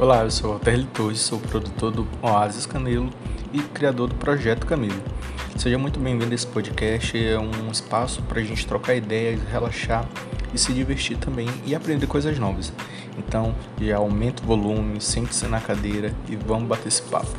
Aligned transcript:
Olá, 0.00 0.22
eu 0.22 0.30
sou 0.30 0.50
Walter 0.50 0.86
Torres, 0.94 1.18
sou 1.18 1.40
produtor 1.40 1.90
do 1.90 2.06
Oasis 2.22 2.66
Camelo 2.66 3.10
e 3.52 3.60
criador 3.60 4.06
do 4.06 4.14
Projeto 4.14 4.64
Camelo. 4.64 5.02
Seja 5.56 5.76
muito 5.76 5.98
bem-vindo 5.98 6.30
a 6.30 6.34
esse 6.36 6.46
podcast, 6.46 7.18
é 7.18 7.36
um 7.36 7.68
espaço 7.68 8.22
para 8.22 8.38
a 8.38 8.44
gente 8.44 8.64
trocar 8.64 8.94
ideias, 8.94 9.40
relaxar 9.50 10.08
e 10.54 10.58
se 10.58 10.72
divertir 10.72 11.16
também 11.16 11.48
e 11.66 11.74
aprender 11.74 12.06
coisas 12.06 12.38
novas. 12.38 12.72
Então, 13.18 13.52
já 13.80 13.96
aumenta 13.96 14.40
o 14.44 14.46
volume, 14.46 15.00
sente-se 15.00 15.48
na 15.48 15.60
cadeira 15.60 16.14
e 16.28 16.36
vamos 16.36 16.68
bater 16.68 16.86
esse 16.86 17.02
papo. 17.02 17.36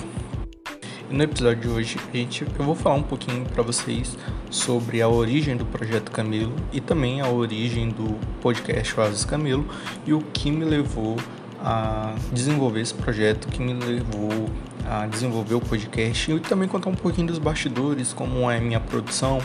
E 1.09 1.13
no 1.13 1.23
episódio 1.23 1.61
de 1.61 1.67
hoje, 1.69 1.97
gente, 2.13 2.45
eu 2.59 2.65
vou 2.65 2.75
falar 2.75 2.95
um 2.95 3.03
pouquinho 3.03 3.45
para 3.45 3.63
vocês 3.63 4.17
sobre 4.51 5.01
a 5.01 5.07
origem 5.07 5.55
do 5.55 5.65
Projeto 5.65 6.11
Camelo 6.11 6.53
e 6.73 6.81
também 6.81 7.21
a 7.21 7.29
origem 7.29 7.87
do 7.87 8.19
podcast 8.41 8.99
Oasis 8.99 9.23
Camelo 9.23 9.65
e 10.05 10.11
o 10.11 10.19
que 10.19 10.51
me 10.51 10.65
levou 10.65 11.15
a 11.63 12.15
desenvolver 12.31 12.81
esse 12.81 12.93
projeto 12.93 13.47
que 13.47 13.61
me 13.61 13.73
levou 13.73 14.49
a 14.89 15.05
desenvolver 15.05 15.53
o 15.53 15.61
podcast 15.61 16.31
e 16.31 16.39
também 16.39 16.67
contar 16.67 16.89
um 16.89 16.95
pouquinho 16.95 17.27
dos 17.27 17.37
bastidores, 17.37 18.11
como 18.11 18.49
é 18.49 18.57
a 18.57 18.61
minha 18.61 18.79
produção, 18.79 19.39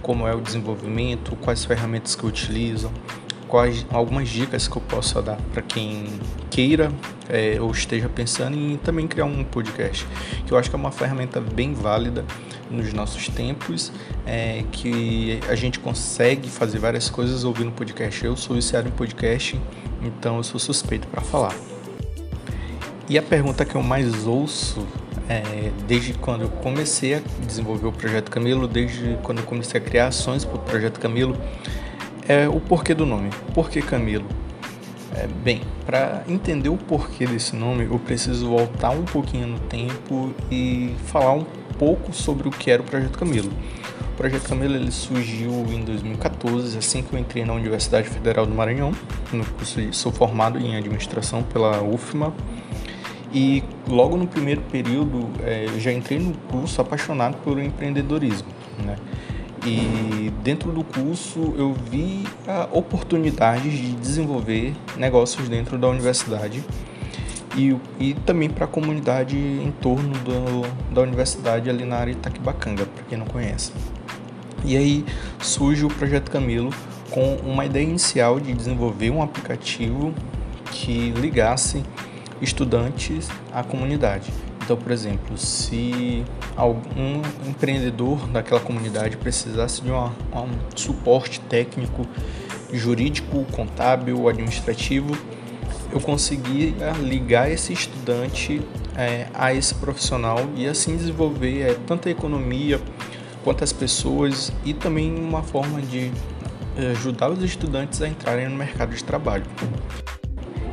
como 0.00 0.26
é 0.26 0.34
o 0.34 0.40
desenvolvimento, 0.40 1.36
quais 1.36 1.64
ferramentas 1.64 2.14
que 2.14 2.24
eu 2.24 2.28
utilizo, 2.28 2.90
quais 3.46 3.84
algumas 3.90 4.28
dicas 4.28 4.66
que 4.66 4.76
eu 4.76 4.82
posso 4.82 5.20
dar 5.20 5.36
para 5.52 5.60
quem 5.60 6.06
queira 6.50 6.90
é, 7.28 7.60
ou 7.60 7.70
esteja 7.70 8.08
pensando 8.08 8.56
em 8.56 8.76
também 8.78 9.06
criar 9.06 9.26
um 9.26 9.44
podcast, 9.44 10.06
que 10.46 10.52
eu 10.52 10.58
acho 10.58 10.70
que 10.70 10.76
é 10.76 10.78
uma 10.78 10.92
ferramenta 10.92 11.40
bem 11.40 11.74
válida 11.74 12.24
nos 12.70 12.92
nossos 12.92 13.28
tempos, 13.28 13.92
é, 14.26 14.64
que 14.72 15.40
a 15.48 15.54
gente 15.54 15.78
consegue 15.78 16.48
fazer 16.48 16.78
várias 16.78 17.08
coisas 17.08 17.44
ouvindo 17.44 17.70
podcast. 17.72 18.24
Eu 18.24 18.36
sou 18.36 18.56
viciado 18.56 18.88
em 18.88 18.92
podcast 18.92 19.58
então 20.02 20.36
eu 20.36 20.42
sou 20.42 20.58
suspeito 20.58 21.06
para 21.08 21.20
falar. 21.20 21.54
E 23.08 23.16
a 23.18 23.22
pergunta 23.22 23.64
que 23.64 23.74
eu 23.74 23.82
mais 23.82 24.26
ouço 24.26 24.86
é, 25.28 25.70
desde 25.86 26.14
quando 26.14 26.42
eu 26.42 26.48
comecei 26.48 27.14
a 27.14 27.20
desenvolver 27.46 27.86
o 27.86 27.92
Projeto 27.92 28.30
Camilo, 28.30 28.66
desde 28.66 29.16
quando 29.22 29.38
eu 29.38 29.44
comecei 29.44 29.80
a 29.80 29.82
criar 29.82 30.08
ações 30.08 30.44
para 30.44 30.56
o 30.56 30.60
Projeto 30.60 31.00
Camilo, 31.00 31.36
é 32.28 32.48
o 32.48 32.60
porquê 32.60 32.94
do 32.94 33.06
nome. 33.06 33.30
Por 33.54 33.70
que 33.70 33.80
Camilo? 33.80 34.26
É, 35.14 35.26
bem, 35.42 35.62
para 35.84 36.24
entender 36.28 36.68
o 36.68 36.76
porquê 36.76 37.26
desse 37.26 37.54
nome, 37.54 37.84
eu 37.84 37.98
preciso 37.98 38.48
voltar 38.48 38.90
um 38.90 39.04
pouquinho 39.04 39.46
no 39.46 39.58
tempo 39.60 40.34
e 40.50 40.94
falar 41.06 41.32
um 41.32 41.46
pouco 41.78 42.12
sobre 42.12 42.48
o 42.48 42.50
que 42.50 42.70
era 42.70 42.82
o 42.82 42.84
Projeto 42.84 43.18
Camilo. 43.18 43.50
O 44.12 44.16
Projeto 44.16 44.48
Camelo 44.48 44.74
ele 44.74 44.90
surgiu 44.90 45.50
em 45.70 45.84
2014, 45.84 46.78
assim 46.78 47.02
que 47.02 47.12
eu 47.12 47.18
entrei 47.18 47.44
na 47.44 47.52
Universidade 47.52 48.08
Federal 48.08 48.46
do 48.46 48.54
Maranhão, 48.54 48.92
no 49.32 49.44
curso 49.44 49.80
de, 49.80 49.94
sou 49.94 50.10
formado 50.10 50.58
em 50.58 50.76
administração 50.76 51.42
pela 51.42 51.82
UFMA. 51.82 52.32
E 53.32 53.62
logo 53.86 54.16
no 54.16 54.26
primeiro 54.26 54.62
período 54.62 55.28
é, 55.44 55.66
eu 55.66 55.78
já 55.78 55.92
entrei 55.92 56.18
no 56.18 56.32
curso 56.50 56.80
apaixonado 56.80 57.36
por 57.44 57.58
empreendedorismo. 57.58 58.48
Né? 58.82 58.96
E 59.66 60.32
dentro 60.42 60.70
do 60.70 60.84
curso 60.84 61.54
eu 61.58 61.74
vi 61.90 62.24
a 62.46 62.68
oportunidade 62.72 63.68
de 63.68 63.92
desenvolver 63.96 64.72
negócios 64.96 65.48
dentro 65.48 65.76
da 65.76 65.88
universidade 65.88 66.64
e, 67.56 67.76
e 67.98 68.14
também 68.14 68.50
para 68.50 68.66
a 68.66 68.68
comunidade 68.68 69.36
em 69.36 69.72
torno 69.80 70.12
do, 70.18 70.94
da 70.94 71.00
universidade 71.00 71.70
ali 71.70 71.84
na 71.84 71.96
área 71.96 72.12
Itaquibacanga, 72.12 72.84
para 72.84 73.04
quem 73.04 73.16
não 73.18 73.26
conhece. 73.26 73.72
E 74.64 74.76
aí 74.76 75.04
surge 75.40 75.84
o 75.84 75.88
Projeto 75.88 76.30
Camilo 76.30 76.72
com 77.10 77.36
uma 77.36 77.64
ideia 77.64 77.84
inicial 77.84 78.38
de 78.38 78.52
desenvolver 78.52 79.10
um 79.10 79.22
aplicativo 79.22 80.12
que 80.70 81.10
ligasse 81.12 81.82
estudantes 82.42 83.28
à 83.52 83.62
comunidade. 83.62 84.30
Então, 84.62 84.76
por 84.76 84.90
exemplo, 84.90 85.38
se 85.38 86.24
algum 86.56 87.22
empreendedor 87.46 88.26
daquela 88.26 88.60
comunidade 88.60 89.16
precisasse 89.16 89.80
de 89.80 89.90
uma, 89.90 90.08
um 90.34 90.48
suporte 90.74 91.38
técnico, 91.40 92.04
jurídico, 92.72 93.46
contábil, 93.52 94.28
administrativo, 94.28 95.16
eu 95.92 96.00
conseguia 96.00 96.72
ligar 97.02 97.50
esse 97.50 97.72
estudante 97.72 98.60
é, 98.96 99.26
a 99.34 99.52
esse 99.54 99.74
profissional 99.74 100.38
e 100.56 100.66
assim 100.66 100.96
desenvolver 100.96 101.60
é, 101.62 101.74
tanto 101.86 102.08
a 102.08 102.10
economia 102.10 102.80
quanto 103.44 103.74
pessoas 103.76 104.52
e 104.64 104.74
também 104.74 105.14
uma 105.14 105.40
forma 105.40 105.80
de 105.80 106.10
eh, 106.76 106.90
ajudar 106.90 107.30
os 107.30 107.42
estudantes 107.44 108.02
a 108.02 108.08
entrarem 108.08 108.48
no 108.48 108.56
mercado 108.56 108.92
de 108.92 109.04
trabalho. 109.04 109.44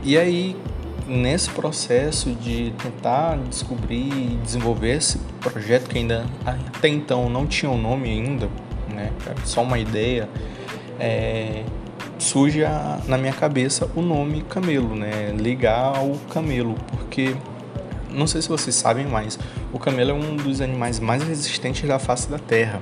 E 0.03 0.17
aí, 0.17 0.55
nesse 1.07 1.51
processo 1.51 2.31
de 2.31 2.73
tentar 2.81 3.37
descobrir 3.47 4.11
e 4.11 4.39
desenvolver 4.43 4.97
esse 4.97 5.19
projeto 5.39 5.87
que 5.87 5.99
ainda 5.99 6.25
até 6.43 6.87
então 6.87 7.29
não 7.29 7.45
tinha 7.45 7.71
um 7.71 7.79
nome 7.79 8.09
ainda, 8.09 8.49
né, 8.89 9.11
só 9.45 9.61
uma 9.61 9.77
ideia, 9.77 10.27
é, 10.99 11.63
surge 12.23 12.63
a, 12.63 12.99
na 13.07 13.17
minha 13.17 13.33
cabeça 13.33 13.89
o 13.95 14.01
nome 14.01 14.41
camelo, 14.43 14.95
né, 14.95 15.35
ligar 15.37 15.97
ao 15.97 16.13
camelo, 16.31 16.75
porque 16.89 17.35
não 18.09 18.27
sei 18.27 18.41
se 18.41 18.49
vocês 18.49 18.75
sabem, 18.75 19.05
mas 19.05 19.37
o 19.71 19.79
camelo 19.79 20.11
é 20.11 20.13
um 20.13 20.35
dos 20.35 20.61
animais 20.61 20.99
mais 20.99 21.23
resistentes 21.23 21.87
da 21.87 21.99
face 21.99 22.29
da 22.29 22.39
Terra. 22.39 22.81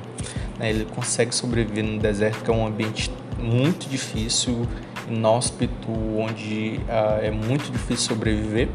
Né? 0.60 0.70
Ele 0.70 0.86
consegue 0.86 1.34
sobreviver 1.34 1.84
no 1.84 2.00
deserto, 2.00 2.44
que 2.44 2.52
é 2.52 2.54
um 2.54 2.68
ambiente 2.68 3.12
muito 3.40 3.90
difícil, 3.90 4.68
inóspito, 5.10 5.90
onde 6.18 6.80
uh, 6.88 7.24
é 7.24 7.32
muito 7.32 7.72
difícil 7.72 8.10
sobreviver. 8.10 8.70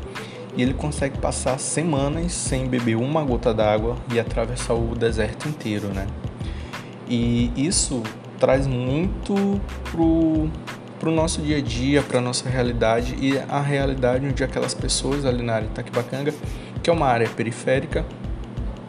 E 0.56 0.62
ele 0.62 0.72
consegue 0.72 1.18
passar 1.18 1.58
semanas 1.58 2.32
sem 2.32 2.66
beber 2.66 2.96
uma 2.96 3.22
gota 3.22 3.52
d'água 3.52 3.96
e 4.10 4.18
atravessar 4.18 4.72
o 4.72 4.94
deserto 4.94 5.46
inteiro, 5.46 5.88
né? 5.88 6.06
E 7.06 7.52
isso 7.54 8.02
traz 8.38 8.66
muito 8.66 9.60
pro 9.90 10.48
para 10.98 11.10
o 11.10 11.12
nosso 11.12 11.42
dia 11.42 11.58
a 11.58 11.60
dia, 11.60 12.02
para 12.02 12.18
a 12.18 12.20
nossa 12.22 12.48
realidade 12.48 13.16
e 13.20 13.38
a 13.50 13.60
realidade 13.60 14.26
onde 14.26 14.42
aquelas 14.42 14.72
pessoas 14.72 15.26
ali 15.26 15.42
na 15.42 15.54
área 15.54 15.66
de 15.66 15.72
Itaquibacanga, 15.72 16.34
que 16.82 16.88
é 16.88 16.92
uma 16.92 17.06
área 17.06 17.28
periférica, 17.28 18.04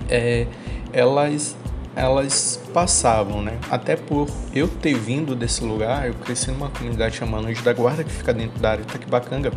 é, 0.10 0.48
elas 0.94 1.56
elas 1.96 2.62
passavam, 2.72 3.42
né? 3.42 3.58
Até 3.72 3.96
por 3.96 4.30
eu 4.54 4.68
ter 4.68 4.94
vindo 4.94 5.36
desse 5.36 5.64
lugar, 5.64 6.08
eu 6.08 6.14
cresci 6.14 6.52
numa 6.52 6.70
comunidade 6.70 7.18
chamada 7.18 7.48
Anjo 7.48 7.64
da 7.64 7.74
Guarda, 7.74 8.04
que 8.04 8.12
fica 8.12 8.32
dentro 8.32 8.60
da 8.60 8.70
área 8.70 8.84
de 8.84 8.90
Itaquibacanga, 8.90 9.52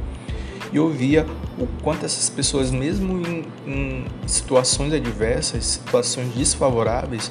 e 0.72 0.76
eu 0.76 0.88
via 0.88 1.26
o 1.58 1.66
quanto 1.82 2.06
essas 2.06 2.30
pessoas, 2.30 2.70
mesmo 2.70 3.20
em, 3.26 3.44
em 3.66 4.06
situações 4.26 4.90
adversas, 4.94 5.66
situações 5.66 6.28
desfavoráveis, 6.34 7.30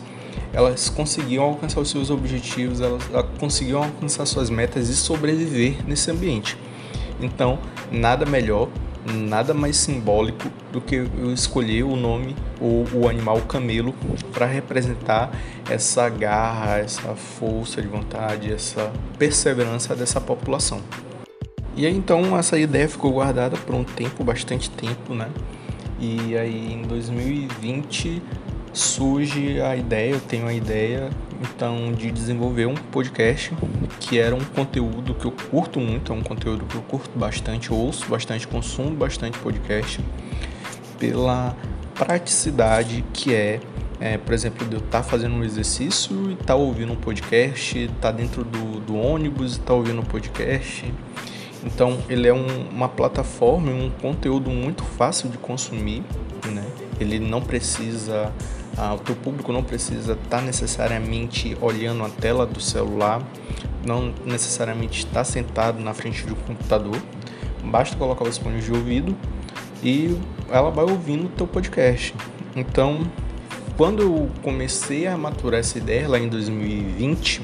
elas 0.54 0.90
conseguiam 0.90 1.44
alcançar 1.44 1.80
os 1.80 1.90
seus 1.90 2.10
objetivos, 2.10 2.82
elas 2.82 3.04
conseguiam 3.40 3.84
alcançar 3.84 4.26
suas 4.26 4.50
metas 4.50 4.90
e 4.90 4.96
sobreviver 4.96 5.78
nesse 5.88 6.10
ambiente. 6.10 6.58
Então, 7.22 7.60
nada 7.92 8.26
melhor, 8.26 8.70
nada 9.14 9.54
mais 9.54 9.78
simbólico 9.78 10.50
do 10.72 10.80
que 10.82 10.96
eu 10.96 11.34
escolher 11.34 11.84
o 11.84 11.96
nome 11.96 12.36
ou 12.60 12.86
o 12.94 13.08
animal 13.08 13.42
camelo 13.42 13.94
para 14.34 14.46
representar 14.46 15.32
essa 15.70 16.08
garra, 16.10 16.78
essa 16.80 17.16
força 17.16 17.82
de 17.82 17.88
vontade, 17.88 18.52
essa 18.52 18.92
perseverança 19.18 19.96
dessa 19.96 20.20
população. 20.20 20.82
E 21.76 21.86
aí 21.86 21.96
então 21.96 22.38
essa 22.38 22.58
ideia 22.58 22.88
ficou 22.90 23.14
guardada 23.14 23.56
por 23.58 23.76
um 23.76 23.84
tempo, 23.84 24.24
bastante 24.24 24.70
tempo, 24.70 25.14
né? 25.14 25.30
E 26.00 26.38
aí 26.38 26.74
em 26.74 26.82
2020 26.84 28.22
surge 28.74 29.62
a 29.62 29.76
ideia, 29.76 30.12
eu 30.12 30.20
tenho 30.20 30.48
a 30.48 30.54
ideia 30.54 31.10
então 31.42 31.94
de 31.94 32.12
desenvolver 32.12 32.66
um 32.66 32.76
podcast 32.76 33.54
que 34.00 34.20
era 34.20 34.36
um 34.36 34.44
conteúdo 34.44 35.14
que 35.14 35.26
eu 35.26 35.32
curto 35.32 35.80
muito, 35.80 36.12
é 36.12 36.16
um 36.16 36.22
conteúdo 36.22 36.66
que 36.66 36.76
eu 36.76 36.82
curto 36.82 37.18
bastante, 37.18 37.74
ouço 37.74 38.08
bastante, 38.08 38.48
consumo 38.48 38.92
bastante 38.92 39.38
podcast 39.40 40.04
pela 41.00 41.56
praticidade 41.96 43.04
que 43.14 43.34
é, 43.34 43.60
é 44.00 44.18
por 44.18 44.34
exemplo, 44.34 44.68
de 44.68 44.76
eu 44.76 44.80
estar 44.80 45.02
tá 45.02 45.04
fazendo 45.04 45.36
um 45.36 45.44
exercício 45.44 46.30
e 46.30 46.34
estar 46.34 46.46
tá 46.46 46.56
ouvindo 46.56 46.94
um 46.94 46.98
podcast, 46.98 47.78
estar 47.78 47.94
tá 48.00 48.12
dentro 48.12 48.44
do, 48.44 48.80
do 48.82 48.96
ônibus 48.98 49.52
e 49.52 49.56
estar 49.56 49.66
tá 49.68 49.74
ouvindo 49.74 50.02
um 50.02 50.06
podcast. 50.06 50.94
Então 51.64 51.98
ele 52.10 52.28
é 52.28 52.34
um, 52.34 52.70
uma 52.70 52.88
plataforma, 52.88 53.72
um 53.72 53.90
conteúdo 53.90 54.50
muito 54.50 54.84
fácil 54.84 55.30
de 55.30 55.38
consumir, 55.38 56.04
né? 56.46 56.66
Ele 57.00 57.20
não 57.20 57.42
precisa 57.42 58.32
ah, 58.78 58.94
o 58.94 59.00
teu 59.00 59.14
público 59.14 59.52
não 59.52 59.62
precisa 59.62 60.14
estar 60.14 60.38
tá 60.38 60.42
necessariamente 60.42 61.58
olhando 61.60 62.02
a 62.06 62.10
tela 62.10 62.46
do 62.46 62.62
celular, 62.62 63.22
não 63.86 64.14
necessariamente 64.26 65.00
estar 65.00 65.26
sentado 65.26 65.82
na 65.82 65.94
frente 65.94 66.26
do 66.26 66.34
computador. 66.34 66.96
Basta 67.62 67.98
colocar 67.98 68.24
os 68.24 68.38
fones 68.38 68.64
de 68.64 68.72
ouvido 68.72 69.14
e 69.84 70.18
ela 70.50 70.72
vai 70.72 70.86
ouvindo 70.86 71.26
o 71.26 71.30
teu 71.30 71.46
podcast. 71.46 72.16
Então, 72.56 73.06
quando 73.76 74.02
eu 74.02 74.30
comecei 74.42 75.08
a 75.08 75.18
maturar 75.18 75.60
essa 75.60 75.78
ideia 75.78 76.08
lá 76.08 76.18
em 76.18 76.30
2020, 76.30 77.42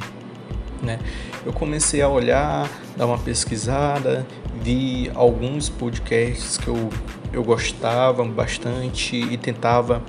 né? 0.82 1.00
Eu 1.46 1.54
comecei 1.54 2.02
a 2.02 2.10
olhar, 2.10 2.68
dar 2.98 3.06
uma 3.06 3.20
pesquisada, 3.20 4.26
vi 4.62 5.12
alguns 5.14 5.70
podcasts 5.70 6.58
que 6.58 6.68
eu, 6.68 6.90
eu 7.32 7.44
gostava 7.44 8.24
bastante 8.26 9.16
e 9.16 9.38
tentava 9.38 10.02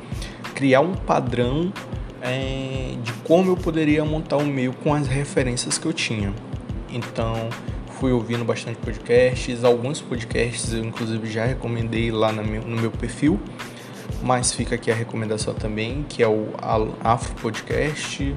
criar 0.54 0.80
um 0.80 0.94
padrão 0.94 1.70
é, 2.22 2.94
de 3.02 3.12
como 3.24 3.50
eu 3.50 3.56
poderia 3.56 4.02
montar 4.02 4.38
o 4.38 4.46
meu 4.46 4.72
com 4.72 4.94
as 4.94 5.06
referências 5.06 5.76
que 5.76 5.84
eu 5.84 5.92
tinha. 5.92 6.32
Então, 6.90 7.50
fui 8.00 8.12
ouvindo 8.12 8.44
bastante 8.44 8.78
podcasts, 8.78 9.62
alguns 9.62 10.00
podcasts 10.00 10.72
eu 10.72 10.84
inclusive 10.84 11.30
já 11.30 11.44
recomendei 11.44 12.10
lá 12.10 12.32
no 12.32 12.42
meu, 12.42 12.62
no 12.62 12.80
meu 12.80 12.90
perfil, 12.90 13.38
mas 14.22 14.52
fica 14.52 14.74
aqui 14.74 14.90
a 14.90 14.94
recomendação 14.94 15.52
também, 15.52 16.04
que 16.08 16.22
é 16.22 16.28
o 16.28 16.48
Afro 17.04 17.34
Podcast, 17.34 18.34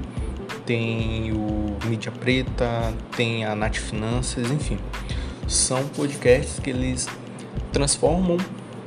tem 0.66 1.32
o 1.32 1.76
Mídia 1.86 2.12
Preta, 2.12 2.92
tem 3.16 3.44
a 3.44 3.54
Nath 3.54 3.76
Finanças, 3.76 4.50
enfim. 4.50 4.78
São 5.46 5.86
podcasts 5.88 6.58
que 6.58 6.70
eles 6.70 7.08
transformam 7.72 8.36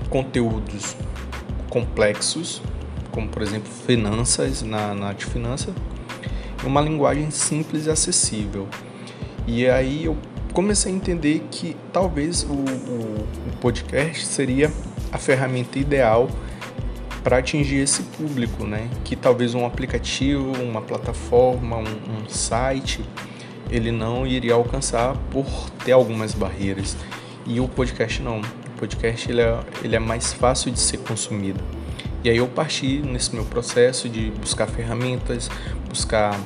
conteúdos 0.09 0.95
complexos, 1.69 2.61
como 3.11 3.27
por 3.27 3.41
exemplo 3.41 3.71
finanças 3.85 4.61
na 4.61 4.93
Nath 4.93 5.23
Finança, 5.23 5.73
em 6.63 6.67
uma 6.67 6.81
linguagem 6.81 7.31
simples 7.31 7.85
e 7.85 7.89
acessível. 7.89 8.67
E 9.47 9.67
aí 9.67 10.05
eu 10.05 10.17
comecei 10.53 10.91
a 10.91 10.95
entender 10.95 11.45
que 11.49 11.75
talvez 11.91 12.43
o, 12.43 12.53
o, 12.53 13.27
o 13.49 13.57
podcast 13.59 14.25
seria 14.25 14.71
a 15.11 15.17
ferramenta 15.17 15.79
ideal 15.79 16.29
para 17.23 17.37
atingir 17.37 17.77
esse 17.77 18.03
público, 18.03 18.65
né? 18.65 18.89
Que 19.03 19.15
talvez 19.15 19.55
um 19.55 19.65
aplicativo, 19.65 20.51
uma 20.61 20.81
plataforma, 20.81 21.77
um, 21.77 21.81
um, 21.81 22.29
site, 22.29 23.01
ele 23.69 23.91
não 23.91 24.27
iria 24.27 24.53
alcançar 24.53 25.15
por 25.31 25.45
ter 25.85 25.93
algumas 25.93 26.33
barreiras. 26.33 26.97
E 27.45 27.59
o 27.59 27.67
podcast 27.67 28.21
não. 28.21 28.39
O 28.41 28.77
podcast 28.77 29.31
ele 29.31 29.41
é, 29.41 29.59
ele 29.83 29.95
é 29.95 29.99
mais 29.99 30.33
fácil 30.33 30.71
de 30.71 30.79
ser 30.79 30.97
consumido. 30.97 31.63
E 32.23 32.29
aí 32.29 32.37
eu 32.37 32.47
parti 32.47 32.99
nesse 32.99 33.33
meu 33.33 33.45
processo 33.45 34.09
de 34.09 34.31
buscar 34.31 34.67
ferramentas, 34.67 35.49
buscar 35.89 36.37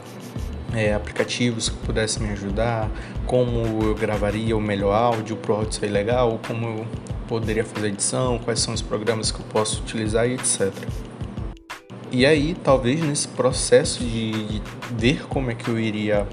é, 0.73 0.93
aplicativos 0.93 1.69
que 1.69 1.77
pudessem 1.77 2.25
me 2.25 2.33
ajudar, 2.33 2.89
como 3.25 3.83
eu 3.83 3.95
gravaria 3.95 4.55
o 4.55 4.61
melhor 4.61 4.93
áudio 4.93 5.35
para 5.37 5.51
o 5.51 5.55
áudio 5.55 5.73
ser 5.73 5.87
legal, 5.87 6.39
como 6.47 6.67
eu 6.67 6.87
poderia 7.27 7.63
fazer 7.63 7.87
edição, 7.87 8.39
quais 8.39 8.59
são 8.59 8.73
os 8.73 8.81
programas 8.81 9.31
que 9.31 9.39
eu 9.39 9.45
posso 9.45 9.81
utilizar 9.81 10.27
e 10.27 10.33
etc. 10.33 10.71
E 12.11 12.25
aí, 12.25 12.55
talvez 12.63 13.01
nesse 13.01 13.27
processo 13.27 13.99
de, 13.99 14.31
de 14.31 14.61
ver 14.91 15.27
como 15.27 15.51
é 15.51 15.55
que 15.55 15.67
eu 15.67 15.77
iria 15.77 16.25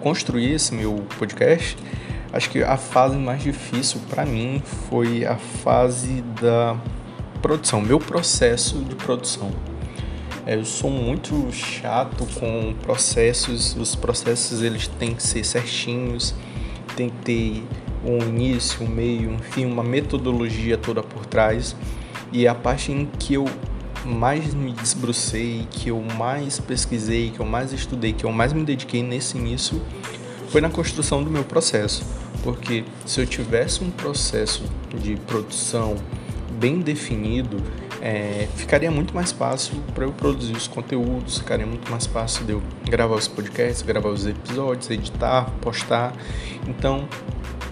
construir 0.00 0.52
esse 0.52 0.74
meu 0.74 1.04
podcast, 1.18 1.76
acho 2.32 2.50
que 2.50 2.62
a 2.62 2.76
fase 2.76 3.16
mais 3.16 3.42
difícil 3.42 4.00
para 4.08 4.26
mim 4.26 4.62
foi 4.88 5.24
a 5.24 5.36
fase 5.36 6.22
da 6.40 6.76
produção, 7.40 7.80
meu 7.80 7.98
processo 7.98 8.78
de 8.78 8.94
produção. 8.96 9.50
É, 10.46 10.54
eu 10.54 10.64
sou 10.64 10.90
muito 10.90 11.52
chato 11.52 12.26
com 12.38 12.74
processos, 12.82 13.76
os 13.76 13.94
processos 13.94 14.62
eles 14.62 14.86
têm 14.86 15.14
que 15.14 15.22
ser 15.22 15.44
certinhos, 15.44 16.34
tem 16.96 17.10
que 17.10 17.16
ter 17.16 17.64
um 18.04 18.18
início, 18.18 18.84
um 18.84 18.88
meio, 18.88 19.30
um 19.30 19.38
fim, 19.38 19.66
uma 19.66 19.82
metodologia 19.82 20.78
toda 20.78 21.02
por 21.02 21.26
trás. 21.26 21.76
E 22.32 22.48
a 22.48 22.54
parte 22.54 22.90
em 22.90 23.06
que 23.06 23.34
eu 23.34 23.44
mais 24.04 24.54
me 24.54 24.72
desbrucei, 24.72 25.66
que 25.70 25.90
eu 25.90 26.00
mais 26.00 26.58
pesquisei, 26.58 27.30
que 27.30 27.40
eu 27.40 27.46
mais 27.46 27.72
estudei, 27.72 28.12
que 28.12 28.24
eu 28.24 28.32
mais 28.32 28.52
me 28.52 28.64
dediquei 28.64 29.02
nesse 29.02 29.36
início 29.36 29.80
foi 30.48 30.60
na 30.60 30.70
construção 30.70 31.22
do 31.22 31.30
meu 31.30 31.44
processo. 31.44 32.02
Porque 32.42 32.84
se 33.04 33.20
eu 33.20 33.26
tivesse 33.26 33.84
um 33.84 33.90
processo 33.90 34.64
de 34.94 35.16
produção 35.16 35.96
bem 36.58 36.80
definido, 36.80 37.58
é, 38.00 38.48
ficaria 38.56 38.90
muito 38.90 39.14
mais 39.14 39.30
fácil 39.30 39.74
para 39.94 40.04
eu 40.04 40.12
produzir 40.12 40.54
os 40.54 40.66
conteúdos, 40.66 41.38
ficaria 41.38 41.66
muito 41.66 41.90
mais 41.90 42.06
fácil 42.06 42.44
de 42.44 42.52
eu 42.52 42.62
gravar 42.88 43.16
os 43.16 43.28
podcasts, 43.28 43.82
gravar 43.82 44.08
os 44.08 44.26
episódios, 44.26 44.88
editar, 44.90 45.50
postar. 45.60 46.14
Então, 46.66 47.06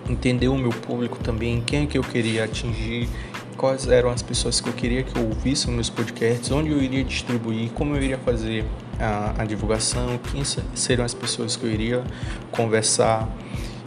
entender 0.09 0.49
o 0.49 0.57
meu 0.57 0.71
público 0.71 1.19
também, 1.19 1.63
quem 1.63 1.85
é 1.85 1.87
que 1.87 1.97
eu 1.97 2.03
queria 2.03 2.45
atingir, 2.45 3.09
quais 3.57 3.89
eram 3.89 4.11
as 4.11 4.23
pessoas 4.23 4.61
que 4.61 4.69
eu 4.69 4.73
queria 4.73 5.03
que 5.03 5.19
eu 5.19 5.25
ouvisse 5.27 5.69
meus 5.71 5.91
podcasts, 5.91 6.51
onde 6.51 6.71
eu 6.71 6.83
iria 6.83 7.03
distribuir, 7.03 7.71
como 7.71 7.97
eu 7.97 8.03
iria 8.03 8.19
fazer 8.19 8.65
a, 9.01 9.43
a 9.43 9.45
divulgação, 9.45 10.19
quem 10.31 10.43
seriam 10.75 11.05
as 11.05 11.15
pessoas 11.15 11.57
que 11.57 11.65
eu 11.65 11.71
iria 11.71 12.05
conversar. 12.51 13.29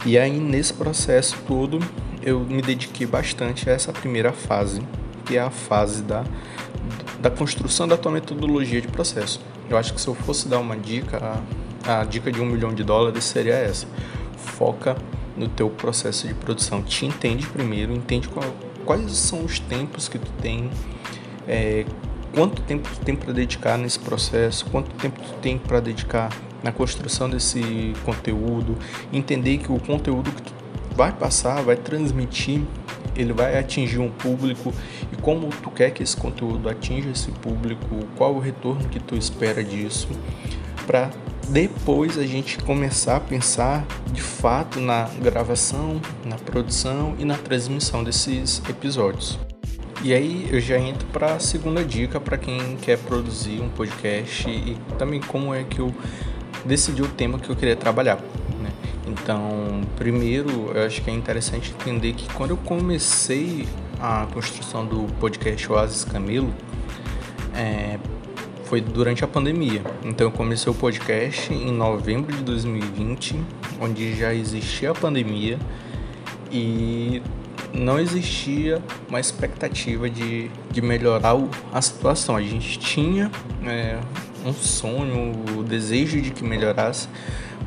E 0.04 0.18
aí, 0.18 0.38
nesse 0.38 0.74
processo 0.74 1.36
todo, 1.46 1.78
eu 2.22 2.40
me 2.40 2.60
dediquei 2.60 3.06
bastante 3.06 3.70
a 3.70 3.72
essa 3.72 3.92
primeira 3.92 4.32
fase, 4.32 4.82
que 5.22 5.36
é 5.36 5.40
a 5.40 5.50
fase 5.50 6.02
da, 6.02 6.24
da 7.20 7.30
construção 7.30 7.86
da 7.86 7.96
tua 7.96 8.12
metodologia 8.12 8.80
de 8.80 8.88
processo. 8.88 9.40
Eu 9.68 9.76
acho 9.76 9.94
que 9.94 10.00
se 10.00 10.08
eu 10.08 10.14
fosse 10.14 10.48
dar 10.48 10.58
uma 10.58 10.76
dica, 10.76 11.40
a, 11.86 12.00
a 12.00 12.04
dica 12.04 12.30
de 12.30 12.40
um 12.40 12.46
milhão 12.46 12.74
de 12.74 12.84
dólares 12.84 13.24
seria 13.24 13.54
essa. 13.54 13.86
Foca 14.36 14.96
no 15.36 15.48
teu 15.48 15.70
processo 15.70 16.26
de 16.26 16.34
produção. 16.34 16.82
Te 16.82 17.06
entende 17.06 17.46
primeiro, 17.46 17.92
entende 17.92 18.28
qual, 18.28 18.44
quais 18.84 19.10
são 19.12 19.44
os 19.44 19.58
tempos 19.58 20.08
que 20.08 20.18
tu 20.18 20.30
tem, 20.40 20.70
é, 21.48 21.84
quanto 22.34 22.62
tempo 22.62 22.88
tu 22.88 23.00
tem 23.00 23.16
para 23.16 23.32
dedicar 23.32 23.78
nesse 23.78 23.98
processo, 23.98 24.66
quanto 24.66 24.90
tempo 24.96 25.20
tu 25.20 25.32
tem 25.40 25.58
para 25.58 25.80
dedicar 25.80 26.30
na 26.62 26.70
construção 26.70 27.28
desse 27.28 27.92
conteúdo, 28.04 28.76
entender 29.12 29.58
que 29.58 29.72
o 29.72 29.78
conteúdo 29.78 30.30
que 30.30 30.42
tu 30.42 30.52
vai 30.94 31.12
passar, 31.12 31.62
vai 31.62 31.76
transmitir, 31.76 32.62
ele 33.16 33.32
vai 33.32 33.58
atingir 33.58 33.98
um 33.98 34.10
público 34.10 34.72
e 35.12 35.16
como 35.16 35.48
tu 35.62 35.70
quer 35.70 35.90
que 35.90 36.02
esse 36.02 36.16
conteúdo 36.16 36.68
atinja 36.68 37.10
esse 37.10 37.30
público, 37.30 38.06
qual 38.16 38.34
o 38.34 38.38
retorno 38.38 38.88
que 38.88 39.00
tu 39.00 39.16
espera 39.16 39.62
disso, 39.62 40.08
para 40.86 41.10
depois 41.48 42.18
a 42.18 42.24
gente 42.24 42.58
começar 42.58 43.16
a 43.16 43.20
pensar 43.20 43.84
de 44.12 44.22
fato 44.22 44.80
na 44.80 45.08
gravação, 45.20 46.00
na 46.24 46.36
produção 46.36 47.14
e 47.18 47.24
na 47.24 47.36
transmissão 47.36 48.02
desses 48.02 48.62
episódios. 48.68 49.38
E 50.04 50.12
aí 50.12 50.48
eu 50.50 50.60
já 50.60 50.78
entro 50.78 51.06
para 51.08 51.34
a 51.34 51.38
segunda 51.38 51.84
dica 51.84 52.18
para 52.18 52.36
quem 52.36 52.76
quer 52.76 52.98
produzir 52.98 53.60
um 53.60 53.68
podcast 53.68 54.48
e 54.48 54.76
também 54.98 55.20
como 55.20 55.54
é 55.54 55.62
que 55.62 55.78
eu 55.78 55.94
decidi 56.64 57.02
o 57.02 57.08
tema 57.08 57.38
que 57.38 57.48
eu 57.48 57.54
queria 57.54 57.76
trabalhar. 57.76 58.18
Então, 59.12 59.82
primeiro, 59.96 60.72
eu 60.74 60.86
acho 60.86 61.02
que 61.02 61.10
é 61.10 61.12
interessante 61.12 61.70
entender 61.70 62.14
que 62.14 62.32
quando 62.32 62.50
eu 62.50 62.56
comecei 62.56 63.68
a 64.00 64.26
construção 64.32 64.86
do 64.86 65.06
podcast 65.20 65.70
Oasis 65.70 66.04
Camilo, 66.04 66.52
é, 67.54 67.98
foi 68.64 68.80
durante 68.80 69.22
a 69.22 69.28
pandemia. 69.28 69.82
Então 70.02 70.26
eu 70.26 70.30
comecei 70.30 70.72
o 70.72 70.74
podcast 70.74 71.52
em 71.52 71.70
novembro 71.70 72.34
de 72.34 72.42
2020, 72.42 73.38
onde 73.78 74.16
já 74.16 74.32
existia 74.32 74.92
a 74.92 74.94
pandemia 74.94 75.58
e 76.50 77.20
não 77.74 77.98
existia 78.00 78.82
uma 79.10 79.20
expectativa 79.20 80.08
de, 80.08 80.50
de 80.70 80.80
melhorar 80.80 81.36
a 81.70 81.82
situação. 81.82 82.34
A 82.34 82.40
gente 82.40 82.78
tinha 82.78 83.30
é, 83.64 83.98
um 84.44 84.54
sonho, 84.54 85.32
o 85.58 85.62
desejo 85.62 86.20
de 86.20 86.30
que 86.30 86.42
melhorasse, 86.42 87.08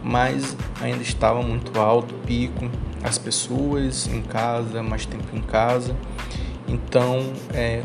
mas 0.05 0.55
ainda 0.79 1.01
estava 1.01 1.41
muito 1.41 1.79
alto, 1.79 2.13
pico, 2.27 2.69
as 3.03 3.17
pessoas 3.17 4.05
em 4.05 4.21
casa, 4.21 4.83
mais 4.83 5.03
tempo 5.03 5.35
em 5.35 5.41
casa. 5.41 5.95
Então, 6.67 7.33
é, 7.51 7.81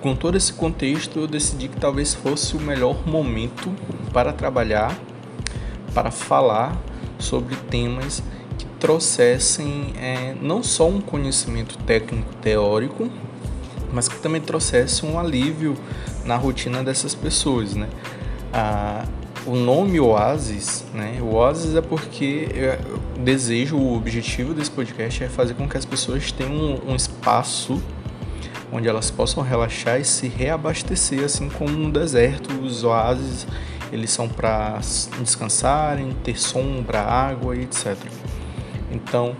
com 0.00 0.16
todo 0.16 0.38
esse 0.38 0.54
contexto, 0.54 1.20
eu 1.20 1.26
decidi 1.26 1.68
que 1.68 1.78
talvez 1.78 2.14
fosse 2.14 2.56
o 2.56 2.60
melhor 2.60 3.06
momento 3.06 3.70
para 4.14 4.32
trabalhar, 4.32 4.98
para 5.92 6.10
falar 6.10 6.74
sobre 7.18 7.54
temas 7.54 8.22
que 8.56 8.64
trouxessem 8.80 9.92
é, 9.98 10.34
não 10.40 10.62
só 10.62 10.88
um 10.88 11.02
conhecimento 11.02 11.76
técnico 11.84 12.34
teórico, 12.36 13.10
mas 13.92 14.08
que 14.08 14.18
também 14.20 14.40
trouxesse 14.40 15.04
um 15.04 15.18
alívio 15.18 15.76
na 16.24 16.36
rotina 16.36 16.82
dessas 16.82 17.14
pessoas, 17.14 17.74
né? 17.74 17.88
Ah, 18.54 19.04
o 19.46 19.54
nome 19.54 20.00
Oasis, 20.00 20.84
né? 20.92 21.18
O 21.20 21.34
Oasis 21.34 21.74
é 21.76 21.80
porque 21.80 22.48
o 23.16 23.20
desejo, 23.20 23.76
o 23.76 23.96
objetivo 23.96 24.52
desse 24.52 24.70
podcast 24.70 25.22
é 25.22 25.28
fazer 25.28 25.54
com 25.54 25.68
que 25.68 25.76
as 25.76 25.84
pessoas 25.84 26.32
tenham 26.32 26.52
um, 26.52 26.90
um 26.90 26.96
espaço 26.96 27.80
onde 28.72 28.88
elas 28.88 29.10
possam 29.10 29.42
relaxar 29.42 30.00
e 30.00 30.04
se 30.04 30.26
reabastecer, 30.26 31.24
assim 31.24 31.48
como 31.48 31.70
no 31.70 31.90
deserto, 31.90 32.52
os 32.60 32.82
oásis 32.82 33.46
eles 33.92 34.10
são 34.10 34.28
para 34.28 34.80
descansarem, 35.20 36.10
ter 36.24 36.38
sombra, 36.38 37.00
água 37.00 37.54
e 37.54 37.62
etc. 37.62 37.96
Então, 38.90 39.36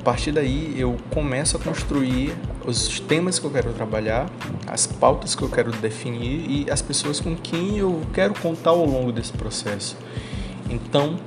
a 0.00 0.02
partir 0.02 0.32
daí 0.32 0.74
eu 0.76 0.96
começo 1.10 1.56
a 1.56 1.60
construir 1.60 2.34
os 2.66 3.00
temas 3.00 3.38
que 3.38 3.46
eu 3.46 3.50
quero 3.50 3.72
trabalhar, 3.72 4.28
as 4.66 4.86
pautas 4.86 5.34
que 5.34 5.42
eu 5.42 5.48
quero 5.48 5.70
definir 5.72 6.50
e 6.50 6.70
as 6.70 6.80
pessoas 6.80 7.20
com 7.20 7.36
quem 7.36 7.78
eu 7.78 8.00
quero 8.12 8.34
contar 8.34 8.70
ao 8.70 8.84
longo 8.84 9.12
desse 9.12 9.32
processo. 9.32 9.96
Então, 10.70 11.18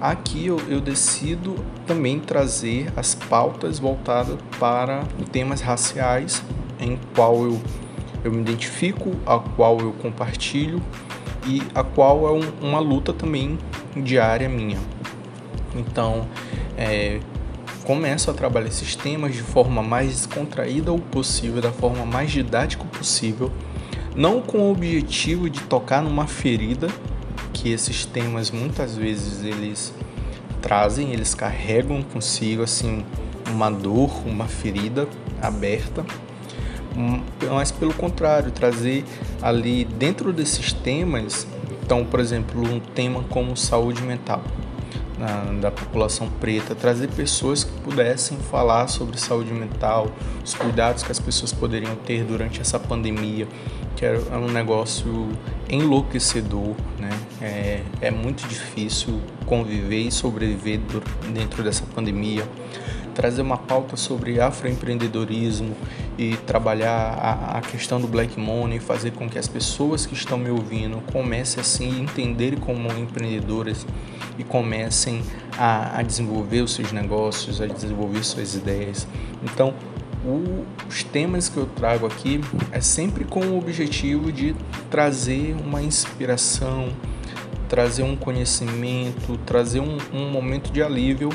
aqui 0.00 0.46
eu, 0.46 0.60
eu 0.68 0.80
decido 0.80 1.56
também 1.86 2.18
trazer 2.18 2.92
as 2.96 3.14
pautas 3.14 3.78
voltadas 3.78 4.36
para 4.58 5.04
temas 5.30 5.60
raciais, 5.60 6.42
em 6.78 6.98
qual 7.14 7.42
eu, 7.44 7.60
eu 8.22 8.32
me 8.32 8.40
identifico, 8.40 9.12
a 9.24 9.38
qual 9.38 9.78
eu 9.80 9.92
compartilho 9.94 10.82
e 11.46 11.62
a 11.74 11.82
qual 11.82 12.26
é 12.26 12.32
um, 12.32 12.68
uma 12.68 12.78
luta 12.78 13.12
também 13.12 13.58
diária 13.96 14.48
minha. 14.48 14.78
Então, 15.74 16.26
é, 16.76 17.20
começo 17.82 18.30
a 18.30 18.34
trabalhar 18.34 18.68
esses 18.68 18.94
temas 18.94 19.34
de 19.34 19.42
forma 19.42 19.82
mais 19.82 20.08
descontraída 20.10 20.92
possível, 21.10 21.60
da 21.60 21.72
forma 21.72 22.06
mais 22.06 22.30
didática 22.30 22.84
possível, 22.84 23.50
não 24.14 24.40
com 24.40 24.58
o 24.58 24.70
objetivo 24.70 25.50
de 25.50 25.60
tocar 25.62 26.02
numa 26.02 26.26
ferida 26.26 26.88
que 27.52 27.70
esses 27.70 28.04
temas 28.04 28.50
muitas 28.50 28.96
vezes 28.96 29.42
eles 29.44 29.92
trazem, 30.60 31.12
eles 31.12 31.34
carregam 31.34 32.02
consigo 32.02 32.62
assim 32.62 33.04
uma 33.50 33.70
dor, 33.70 34.10
uma 34.26 34.46
ferida 34.46 35.08
aberta, 35.40 36.04
mas 37.50 37.70
pelo 37.72 37.92
contrário, 37.94 38.50
trazer 38.50 39.04
ali 39.40 39.84
dentro 39.84 40.32
desses 40.32 40.72
temas, 40.72 41.46
então, 41.82 42.04
por 42.04 42.20
exemplo, 42.20 42.62
um 42.62 42.78
tema 42.78 43.24
como 43.28 43.56
saúde 43.56 44.02
mental 44.02 44.42
na, 45.22 45.60
da 45.60 45.70
população 45.70 46.28
preta, 46.28 46.74
trazer 46.74 47.06
pessoas 47.08 47.62
que 47.62 47.70
pudessem 47.82 48.36
falar 48.36 48.88
sobre 48.88 49.16
saúde 49.16 49.52
mental, 49.52 50.10
os 50.44 50.52
cuidados 50.52 51.04
que 51.04 51.12
as 51.12 51.20
pessoas 51.20 51.52
poderiam 51.52 51.94
ter 51.94 52.24
durante 52.24 52.60
essa 52.60 52.78
pandemia, 52.78 53.46
que 53.94 54.04
é 54.04 54.18
um 54.32 54.50
negócio 54.50 55.28
enlouquecedor, 55.70 56.74
né? 56.98 57.10
É, 57.40 57.82
é 58.00 58.10
muito 58.10 58.46
difícil 58.48 59.20
conviver 59.46 60.00
e 60.00 60.10
sobreviver 60.10 60.80
dentro 61.32 61.62
dessa 61.62 61.84
pandemia 61.94 62.44
trazer 63.12 63.42
uma 63.42 63.56
pauta 63.56 63.96
sobre 63.96 64.40
afroempreendedorismo 64.40 65.76
e 66.18 66.36
trabalhar 66.38 66.90
a, 66.90 67.58
a, 67.58 67.60
questão 67.60 68.00
do 68.00 68.08
black 68.08 68.38
money, 68.38 68.78
fazer 68.78 69.12
com 69.12 69.28
que 69.28 69.38
as 69.38 69.48
pessoas 69.48 70.04
que 70.06 70.14
estão 70.14 70.38
me 70.38 70.50
ouvindo 70.50 71.02
comecem 71.12 71.60
assim 71.60 71.96
a 71.96 72.02
entender 72.02 72.58
como 72.60 72.88
empreendedores 72.92 73.86
e 74.38 74.44
comecem 74.44 75.22
a, 75.58 75.98
a 75.98 76.02
desenvolver 76.02 76.62
os 76.62 76.74
seus 76.74 76.92
negócios, 76.92 77.60
a 77.60 77.66
desenvolver 77.66 78.24
suas 78.24 78.54
ideias. 78.54 79.06
Então, 79.42 79.74
os 80.88 81.02
temas 81.02 81.48
que 81.48 81.56
eu 81.56 81.66
trago 81.66 82.06
aqui 82.06 82.40
é 82.70 82.80
sempre 82.80 83.24
com 83.24 83.40
o 83.40 83.58
objetivo 83.58 84.30
de 84.30 84.54
trazer 84.90 85.56
uma 85.64 85.82
inspiração, 85.82 86.90
trazer 87.72 88.02
um 88.02 88.14
conhecimento, 88.14 89.38
trazer 89.46 89.80
um, 89.80 89.96
um 90.12 90.28
momento 90.30 90.70
de 90.70 90.82
alívio 90.82 91.30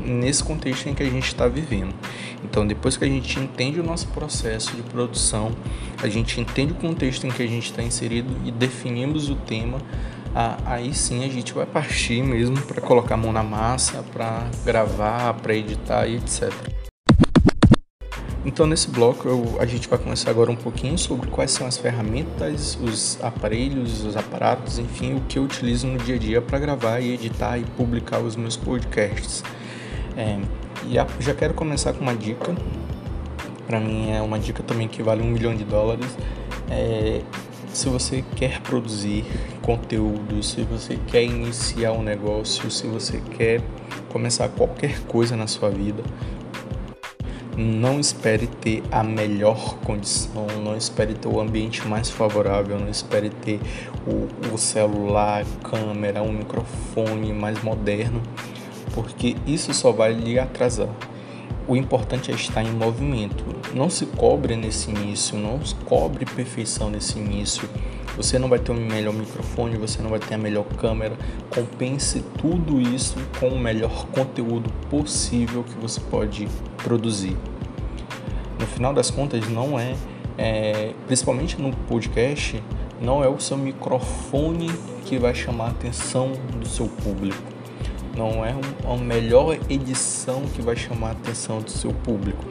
nesse 0.00 0.44
contexto 0.44 0.88
em 0.88 0.94
que 0.94 1.02
a 1.02 1.10
gente 1.10 1.26
está 1.26 1.48
vivendo. 1.48 1.92
Então, 2.44 2.64
depois 2.64 2.96
que 2.96 3.04
a 3.04 3.08
gente 3.08 3.40
entende 3.40 3.80
o 3.80 3.82
nosso 3.82 4.06
processo 4.06 4.76
de 4.76 4.82
produção, 4.82 5.50
a 6.00 6.06
gente 6.06 6.40
entende 6.40 6.70
o 6.70 6.76
contexto 6.76 7.26
em 7.26 7.32
que 7.32 7.42
a 7.42 7.48
gente 7.48 7.64
está 7.64 7.82
inserido 7.82 8.32
e 8.44 8.52
definimos 8.52 9.28
o 9.28 9.34
tema, 9.34 9.78
aí 10.64 10.94
sim 10.94 11.24
a 11.24 11.28
gente 11.28 11.52
vai 11.52 11.66
partir 11.66 12.22
mesmo 12.22 12.62
para 12.62 12.80
colocar 12.80 13.14
a 13.14 13.18
mão 13.18 13.32
na 13.32 13.42
massa, 13.42 14.04
para 14.12 14.46
gravar, 14.64 15.34
para 15.34 15.52
editar 15.52 16.06
e 16.06 16.14
etc. 16.14 16.71
Então, 18.44 18.66
nesse 18.66 18.90
bloco, 18.90 19.28
eu, 19.28 19.56
a 19.60 19.66
gente 19.66 19.88
vai 19.88 19.96
começar 19.96 20.30
agora 20.30 20.50
um 20.50 20.56
pouquinho 20.56 20.98
sobre 20.98 21.28
quais 21.28 21.52
são 21.52 21.64
as 21.64 21.76
ferramentas, 21.76 22.76
os 22.82 23.16
aparelhos, 23.22 24.04
os 24.04 24.16
aparatos, 24.16 24.80
enfim, 24.80 25.14
o 25.14 25.20
que 25.20 25.38
eu 25.38 25.44
utilizo 25.44 25.86
no 25.86 25.96
dia 25.96 26.16
a 26.16 26.18
dia 26.18 26.42
para 26.42 26.58
gravar 26.58 26.98
e 26.98 27.14
editar 27.14 27.56
e 27.56 27.64
publicar 27.76 28.18
os 28.18 28.34
meus 28.34 28.56
podcasts. 28.56 29.44
É, 30.16 30.40
e 30.88 30.98
a, 30.98 31.06
já 31.20 31.32
quero 31.34 31.54
começar 31.54 31.92
com 31.92 32.00
uma 32.00 32.16
dica. 32.16 32.52
Para 33.64 33.78
mim 33.78 34.10
é 34.10 34.20
uma 34.20 34.40
dica 34.40 34.60
também 34.60 34.88
que 34.88 35.04
vale 35.04 35.22
um 35.22 35.30
milhão 35.30 35.54
de 35.54 35.62
dólares. 35.62 36.06
É, 36.68 37.20
se 37.72 37.88
você 37.88 38.24
quer 38.34 38.60
produzir 38.60 39.24
conteúdo, 39.62 40.42
se 40.42 40.62
você 40.62 40.98
quer 41.06 41.22
iniciar 41.22 41.92
um 41.92 42.02
negócio, 42.02 42.68
se 42.72 42.88
você 42.88 43.22
quer 43.36 43.62
começar 44.08 44.48
qualquer 44.48 44.98
coisa 45.04 45.36
na 45.36 45.46
sua 45.46 45.70
vida, 45.70 46.02
não 47.56 48.00
espere 48.00 48.46
ter 48.46 48.82
a 48.90 49.02
melhor 49.02 49.76
condição, 49.84 50.46
não 50.62 50.76
espere 50.76 51.14
ter 51.14 51.28
o 51.28 51.40
ambiente 51.40 51.86
mais 51.86 52.08
favorável, 52.08 52.78
não 52.78 52.88
espere 52.88 53.30
ter 53.30 53.60
o, 54.06 54.54
o 54.54 54.58
celular, 54.58 55.44
câmera, 55.62 56.22
um 56.22 56.32
microfone 56.32 57.32
mais 57.32 57.62
moderno 57.62 58.22
porque 58.94 59.36
isso 59.46 59.72
só 59.74 59.90
vai 59.90 60.12
lhe 60.12 60.38
atrasar. 60.38 60.88
O 61.68 61.76
importante 61.76 62.32
é 62.32 62.34
estar 62.34 62.64
em 62.64 62.72
movimento. 62.72 63.44
Não 63.72 63.88
se 63.88 64.04
cobre 64.04 64.56
nesse 64.56 64.90
início, 64.90 65.38
não 65.38 65.64
se 65.64 65.76
cobre 65.76 66.24
perfeição 66.24 66.90
nesse 66.90 67.18
início. 67.18 67.68
Você 68.16 68.36
não 68.36 68.48
vai 68.48 68.58
ter 68.58 68.72
o 68.72 68.74
melhor 68.74 69.14
microfone, 69.14 69.76
você 69.76 70.02
não 70.02 70.10
vai 70.10 70.18
ter 70.18 70.34
a 70.34 70.38
melhor 70.38 70.64
câmera. 70.64 71.16
Compense 71.50 72.22
tudo 72.36 72.80
isso 72.80 73.16
com 73.38 73.48
o 73.48 73.58
melhor 73.58 74.06
conteúdo 74.08 74.70
possível 74.90 75.62
que 75.62 75.74
você 75.80 76.00
pode 76.00 76.48
produzir. 76.78 77.36
No 78.58 78.66
final 78.66 78.92
das 78.92 79.08
contas, 79.08 79.48
não 79.48 79.78
é, 79.78 79.94
é 80.36 80.92
principalmente 81.06 81.60
no 81.62 81.74
podcast, 81.88 82.60
não 83.00 83.22
é 83.22 83.28
o 83.28 83.38
seu 83.38 83.56
microfone 83.56 84.68
que 85.06 85.16
vai 85.16 85.34
chamar 85.34 85.66
a 85.66 85.70
atenção 85.70 86.32
do 86.58 86.66
seu 86.66 86.86
público 86.86 87.61
não 88.16 88.44
é 88.44 88.54
a 88.84 88.96
melhor 88.96 89.58
edição 89.68 90.42
que 90.54 90.62
vai 90.62 90.76
chamar 90.76 91.08
a 91.08 91.12
atenção 91.12 91.60
do 91.60 91.70
seu 91.70 91.92
público. 91.92 92.44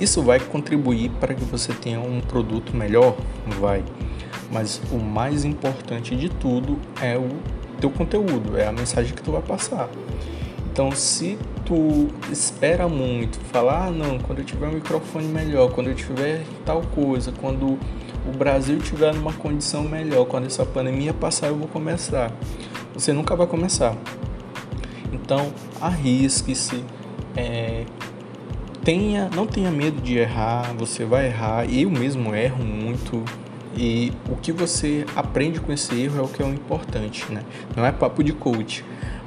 Isso 0.00 0.22
vai 0.22 0.40
contribuir 0.40 1.10
para 1.20 1.34
que 1.34 1.44
você 1.44 1.72
tenha 1.72 2.00
um 2.00 2.20
produto 2.20 2.76
melhor? 2.76 3.16
Vai. 3.60 3.84
Mas 4.50 4.80
o 4.90 4.98
mais 4.98 5.44
importante 5.44 6.16
de 6.16 6.28
tudo 6.28 6.78
é 7.00 7.16
o 7.16 7.28
teu 7.80 7.90
conteúdo, 7.90 8.56
é 8.56 8.66
a 8.66 8.72
mensagem 8.72 9.14
que 9.14 9.22
tu 9.22 9.32
vai 9.32 9.42
passar. 9.42 9.88
Então, 10.72 10.90
se 10.90 11.38
tu 11.64 12.08
espera 12.32 12.88
muito, 12.88 13.38
falar, 13.52 13.86
ah, 13.86 13.90
não, 13.92 14.18
quando 14.18 14.40
eu 14.40 14.44
tiver 14.44 14.66
um 14.66 14.72
microfone 14.72 15.28
melhor, 15.28 15.70
quando 15.70 15.88
eu 15.88 15.94
tiver 15.94 16.42
tal 16.64 16.82
coisa, 16.82 17.30
quando 17.30 17.78
o 18.26 18.36
Brasil 18.36 18.78
estiver 18.78 19.14
numa 19.14 19.32
condição 19.32 19.84
melhor, 19.84 20.24
quando 20.24 20.46
essa 20.46 20.66
pandemia 20.66 21.14
passar, 21.14 21.46
eu 21.46 21.56
vou 21.56 21.68
começar. 21.68 22.32
Você 22.92 23.12
nunca 23.12 23.36
vai 23.36 23.46
começar. 23.46 23.96
Então, 25.14 25.52
arrisque-se, 25.80 26.84
é, 27.36 27.84
tenha, 28.82 29.30
não 29.34 29.46
tenha 29.46 29.70
medo 29.70 30.00
de 30.00 30.18
errar, 30.18 30.74
você 30.76 31.04
vai 31.04 31.26
errar, 31.26 31.64
eu 31.72 31.90
mesmo 31.90 32.34
erro 32.34 32.64
muito 32.64 33.24
e 33.76 34.12
o 34.28 34.36
que 34.36 34.52
você 34.52 35.06
aprende 35.16 35.60
com 35.60 35.72
esse 35.72 35.94
erro 36.00 36.18
é 36.18 36.22
o 36.22 36.28
que 36.28 36.42
é 36.42 36.44
o 36.44 36.52
importante, 36.52 37.24
né? 37.32 37.42
Não 37.76 37.84
é 37.84 37.90
papo 37.90 38.22
de 38.22 38.32
coach, 38.32 38.84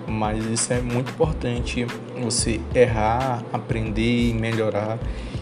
mas 0.07 0.45
isso 0.45 0.71
é 0.71 0.79
muito 0.79 1.11
importante, 1.11 1.85
você 2.21 2.61
errar, 2.73 3.43
aprender 3.51 4.29
e 4.29 4.33
melhorar 4.33 4.99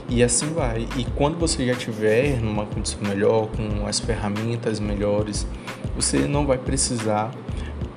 e 0.08 0.24
assim 0.24 0.48
vai. 0.54 0.88
E 0.98 1.06
quando 1.16 1.38
você 1.38 1.66
já 1.66 1.74
estiver 1.74 2.40
numa 2.42 2.66
condição 2.66 3.00
melhor, 3.02 3.48
com 3.48 3.88
as 3.88 4.00
ferramentas 4.00 4.80
melhores, 4.80 5.46
você 5.96 6.20
não 6.20 6.46
vai 6.46 6.58
precisar 6.58 7.32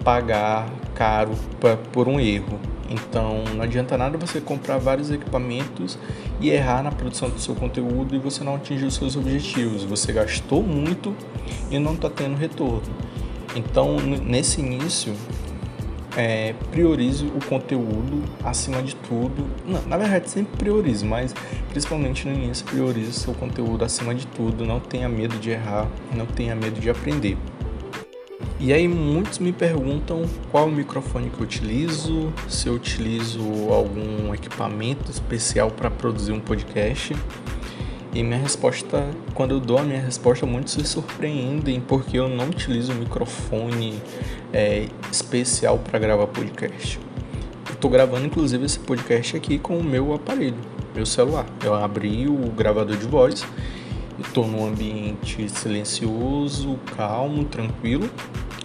pagar 0.05 0.67
caro 0.99 1.33
pra, 1.61 1.77
por 1.77 2.09
um 2.09 2.19
erro. 2.19 2.59
Então 2.91 3.45
não 3.55 3.63
adianta 3.63 3.97
nada 3.97 4.19
você 4.19 4.41
comprar 4.41 4.79
vários 4.79 5.11
equipamentos 5.11 5.97
e 6.41 6.51
errar 6.51 6.83
na 6.83 6.91
produção 6.91 7.31
do 7.31 7.39
seu 7.39 7.55
conteúdo 7.55 8.17
e 8.17 8.19
você 8.19 8.43
não 8.43 8.57
atingir 8.57 8.85
os 8.85 8.95
seus 8.95 9.15
objetivos. 9.15 9.85
Você 9.85 10.13
gastou 10.13 10.63
muito 10.63 11.15
e 11.71 11.79
não 11.79 11.95
está 11.95 12.11
tendo 12.11 12.37
retorno. 12.37 12.83
Então 13.55 13.97
nesse 14.01 14.61
início 14.61 15.15
é, 16.17 16.55
priorize 16.73 17.27
o 17.27 17.45
conteúdo 17.47 18.25
acima 18.43 18.83
de 18.83 18.97
tudo. 18.97 19.47
Não, 19.65 19.81
na 19.83 19.97
verdade 19.97 20.29
sempre 20.29 20.57
priorize, 20.57 21.05
mas 21.05 21.33
principalmente 21.71 22.27
no 22.27 22.35
início 22.35 22.65
priorize 22.65 23.11
o 23.11 23.15
seu 23.15 23.35
conteúdo 23.35 23.85
acima 23.85 24.15
de 24.15 24.27
tudo. 24.27 24.65
Não 24.65 24.81
tenha 24.81 25.09
medo 25.09 25.39
de 25.39 25.51
errar, 25.51 25.87
não 26.13 26.27
tenha 26.27 26.57
medo 26.57 26.81
de 26.81 26.91
aprender. 26.91 27.37
E 28.61 28.73
aí 28.73 28.89
muitos 28.89 29.39
me 29.39 29.53
perguntam 29.53 30.25
qual 30.51 30.69
microfone 30.69 31.31
que 31.31 31.39
eu 31.39 31.45
utilizo, 31.45 32.33
se 32.49 32.67
eu 32.67 32.75
utilizo 32.75 33.41
algum 33.71 34.35
equipamento 34.35 35.13
especial 35.13 35.71
para 35.71 35.89
produzir 35.89 36.33
um 36.33 36.41
podcast. 36.41 37.15
E 38.13 38.23
minha 38.25 38.39
resposta, 38.39 39.09
quando 39.33 39.53
eu 39.53 39.61
dou 39.61 39.79
a 39.79 39.85
minha 39.85 40.01
resposta, 40.01 40.45
muitos 40.45 40.73
se 40.73 40.83
surpreendem 40.83 41.81
porque 41.81 42.19
eu 42.19 42.29
não 42.29 42.49
utilizo 42.49 42.91
um 42.91 42.97
microfone 42.97 44.03
é, 44.53 44.89
especial 45.13 45.79
para 45.79 45.97
gravar 46.01 46.27
podcast. 46.27 46.99
Estou 47.71 47.89
gravando 47.89 48.27
inclusive 48.27 48.67
esse 48.67 48.81
podcast 48.81 49.37
aqui 49.37 49.57
com 49.61 49.79
o 49.79 49.85
meu 49.85 50.13
aparelho, 50.13 50.59
meu 50.97 51.07
celular. 51.07 51.47
Eu 51.63 51.77
abri 51.77 52.27
o 52.27 52.51
gravador 52.51 52.97
de 52.97 53.07
voz 53.07 53.47
estou 54.21 54.49
num 54.49 54.67
ambiente 54.67 55.49
silencioso, 55.49 56.77
calmo, 56.97 57.45
tranquilo 57.45 58.11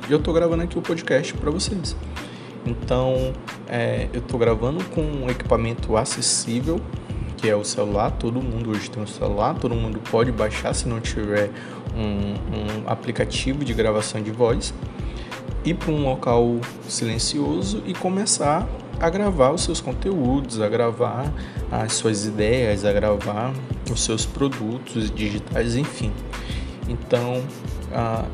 e 0.07 0.11
eu 0.11 0.19
tô 0.19 0.33
gravando 0.33 0.63
aqui 0.63 0.77
o 0.77 0.81
podcast 0.81 1.33
para 1.33 1.49
vocês. 1.49 1.95
Então, 2.65 3.33
é, 3.67 4.07
eu 4.13 4.19
estou 4.19 4.39
gravando 4.39 4.83
com 4.85 5.01
um 5.01 5.29
equipamento 5.29 5.95
acessível, 5.97 6.79
que 7.37 7.49
é 7.49 7.55
o 7.55 7.63
celular. 7.63 8.11
Todo 8.11 8.41
mundo 8.41 8.71
hoje 8.71 8.89
tem 8.89 9.01
um 9.01 9.07
celular, 9.07 9.55
todo 9.55 9.75
mundo 9.75 9.99
pode 10.11 10.31
baixar 10.31 10.73
se 10.73 10.87
não 10.87 10.99
tiver 10.99 11.49
um, 11.95 12.83
um 12.83 12.89
aplicativo 12.89 13.63
de 13.65 13.73
gravação 13.73 14.21
de 14.21 14.31
voz. 14.31 14.73
Ir 15.65 15.75
para 15.75 15.91
um 15.91 16.03
local 16.03 16.57
silencioso 16.87 17.81
e 17.85 17.93
começar 17.93 18.67
a 18.99 19.09
gravar 19.09 19.51
os 19.51 19.63
seus 19.63 19.79
conteúdos, 19.81 20.61
a 20.61 20.67
gravar 20.67 21.31
as 21.71 21.93
suas 21.93 22.25
ideias, 22.25 22.85
a 22.85 22.91
gravar 22.91 23.53
os 23.91 24.03
seus 24.03 24.25
produtos 24.25 25.09
digitais, 25.09 25.75
enfim. 25.75 26.11
Então, 26.87 27.41
ah, 27.93 28.25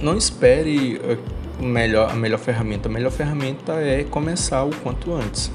não 0.00 0.16
espere 0.16 1.00
ah, 1.02 1.62
melhor, 1.62 2.10
a 2.10 2.14
melhor 2.14 2.38
ferramenta. 2.38 2.88
A 2.88 2.92
melhor 2.92 3.10
ferramenta 3.10 3.72
é 3.74 4.04
começar 4.04 4.64
o 4.64 4.74
quanto 4.76 5.12
antes. 5.12 5.50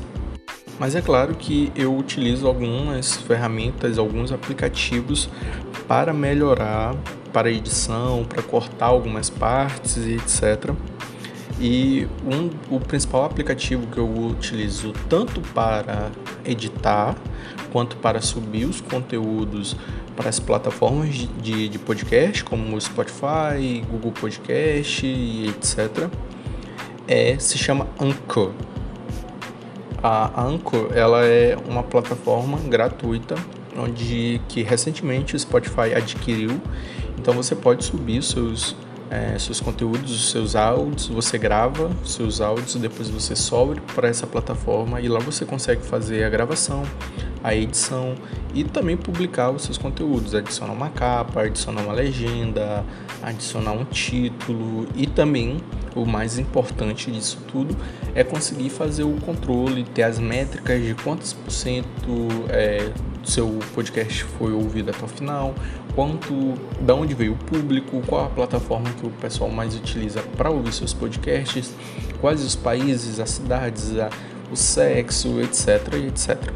Mas 0.80 0.96
é 0.96 1.02
claro 1.02 1.36
que 1.36 1.72
eu 1.76 1.96
utilizo 1.96 2.48
algumas 2.48 3.18
ferramentas, 3.18 3.98
alguns 3.98 4.32
aplicativos 4.32 5.30
para 5.88 6.14
melhorar 6.14 6.96
para 7.34 7.52
edição, 7.52 8.26
para 8.28 8.42
cortar 8.42 8.88
algumas 8.88 9.30
partes 9.30 9.98
e 9.98 10.14
etc. 10.14 10.74
E 11.60 12.08
um, 12.26 12.50
o 12.74 12.80
principal 12.80 13.26
aplicativo 13.26 13.86
que 13.88 13.98
eu 13.98 14.10
utilizo 14.10 14.94
tanto 15.10 15.42
para 15.54 16.10
editar 16.46 17.16
quanto 17.72 17.98
para 17.98 18.22
subir 18.22 18.66
os 18.66 18.82
conteúdos 18.82 19.76
para 20.16 20.30
as 20.30 20.40
plataformas 20.40 21.28
de, 21.42 21.70
de 21.70 21.80
podcast, 21.80 22.44
como 22.44 22.76
o 22.76 22.82
Spotify, 22.82 23.84
Google 23.90 24.12
Podcast 24.12 25.06
e 25.06 25.50
etc., 25.50 26.10
é, 27.08 27.40
se 27.40 27.58
chama 27.58 27.88
Anchor. 28.00 28.52
A 30.02 30.44
Anchor 30.44 30.92
ela 30.94 31.26
é 31.26 31.58
uma 31.68 31.84
plataforma 31.84 32.60
gratuita 32.60 33.36
onde 33.78 34.42
que 34.48 34.62
recentemente 34.62 35.36
o 35.36 35.40
Spotify 35.40 35.94
adquiriu. 35.96 36.60
Então 37.18 37.34
você 37.34 37.56
pode 37.56 37.84
subir 37.86 38.22
seus 38.24 38.76
é, 39.10 39.38
seus 39.40 39.60
conteúdos, 39.60 40.12
os 40.12 40.32
seus 40.32 40.56
áudios, 40.56 41.08
você 41.08 41.38
grava 41.38 41.92
seus 42.06 42.42
áudios, 42.42 42.76
depois 42.76 43.10
você 43.10 43.36
sobe 43.36 43.82
para 43.96 44.08
essa 44.08 44.28
plataforma 44.28 45.02
e 45.02 45.08
lá 45.08 45.20
você 45.20 45.46
consegue 45.46 45.84
fazer 45.84 46.24
a 46.24 46.30
gravação, 46.30 46.84
a 47.44 47.56
edição 47.56 48.16
e 48.54 48.64
também 48.64 48.96
publicar 48.96 49.50
os 49.50 49.64
seus 49.64 49.78
conteúdos, 49.78 50.36
adicionar 50.36 50.74
uma 50.74 50.90
capa, 50.90 51.42
adicionar 51.42 51.82
uma 51.82 51.94
legenda, 51.94 52.86
adicionar 53.24 53.72
um 53.72 53.86
título 53.86 54.88
e 54.96 55.08
também 55.08 55.58
o 55.96 56.06
mais 56.06 56.38
importante 56.38 57.12
disso 57.12 57.40
tudo 57.52 57.76
é 58.14 58.24
conseguir 58.24 58.70
fazer 58.70 59.04
o 59.04 59.14
controle, 59.22 59.84
ter 59.84 60.04
as 60.04 60.20
métricas 60.20 60.84
de 60.84 60.94
quantos 60.94 61.34
por 61.34 61.52
cento 61.52 62.28
é, 62.50 62.92
seu 63.24 63.60
podcast 63.74 64.24
foi 64.24 64.52
ouvido 64.52 64.90
até 64.90 65.04
o 65.04 65.08
final, 65.08 65.54
quanto, 65.96 66.54
da 66.80 66.96
onde 66.96 67.14
veio 67.14 67.34
o 67.34 67.36
público, 67.36 68.02
qual 68.08 68.26
a 68.26 68.30
plataforma 68.30 68.90
que 68.92 69.06
o 69.06 69.10
pessoal 69.10 69.50
mais 69.50 69.76
utiliza 69.76 70.22
para 70.38 70.50
ouvir 70.50 70.72
seus 70.74 70.94
podcasts, 70.94 71.74
quais 72.22 72.44
os 72.44 72.56
países, 72.56 73.20
as 73.20 73.30
cidades, 73.30 73.98
a, 73.98 74.10
o 74.52 74.56
sexo, 74.56 75.40
etc, 75.42 75.94
etc. 76.08 76.54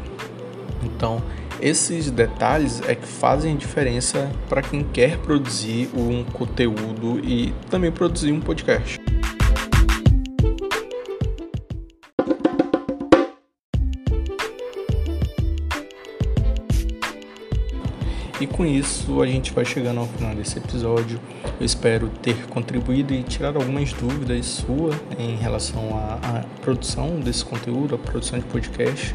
Então, 0.82 1.22
esses 1.60 2.10
detalhes 2.10 2.80
é 2.86 2.94
que 2.94 3.06
fazem 3.06 3.56
diferença 3.56 4.30
para 4.48 4.62
quem 4.62 4.82
quer 4.84 5.18
produzir 5.18 5.88
um 5.94 6.24
conteúdo 6.24 7.20
e 7.24 7.54
também 7.70 7.90
produzir 7.90 8.32
um 8.32 8.40
podcast. 8.40 9.03
Com 18.54 18.64
isso 18.64 19.20
a 19.20 19.26
gente 19.26 19.52
vai 19.52 19.64
chegando 19.64 19.98
ao 19.98 20.06
final 20.06 20.32
desse 20.32 20.58
episódio. 20.58 21.20
Eu 21.58 21.66
espero 21.66 22.08
ter 22.22 22.46
contribuído 22.46 23.12
e 23.12 23.20
tirar 23.24 23.56
algumas 23.56 23.92
dúvidas 23.92 24.46
suas 24.46 24.94
em 25.18 25.34
relação 25.34 25.96
à, 25.96 26.38
à 26.38 26.44
produção 26.62 27.18
desse 27.18 27.44
conteúdo, 27.44 27.96
a 27.96 27.98
produção 27.98 28.38
de 28.38 28.44
podcast. 28.44 29.12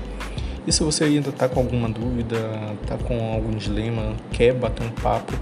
E 0.67 0.73
se 0.73 0.83
você 0.83 1.05
ainda 1.05 1.29
está 1.29 1.47
com 1.47 1.61
alguma 1.61 1.87
dúvida, 1.87 2.37
está 2.83 2.97
com 2.97 3.33
algum 3.33 3.51
dilema, 3.51 4.13
quer 4.33 4.53
bater 4.53 4.85
um 4.85 4.91
papo, 4.91 5.33